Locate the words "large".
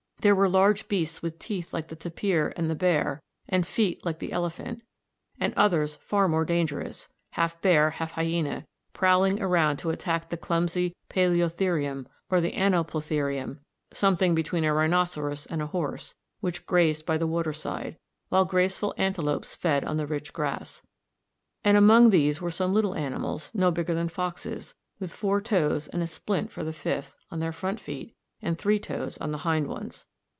0.47-0.87